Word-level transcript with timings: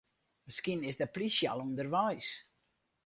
Miskien 0.47 0.81
is 0.91 0.97
de 1.01 1.07
plysje 1.15 1.45
al 1.51 1.63
ûnderweis. 1.65 2.29